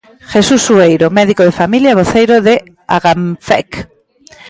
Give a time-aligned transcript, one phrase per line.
[0.33, 2.55] Jesús Sueiro, médico de familia e voceiro de
[2.95, 3.69] Agamfec.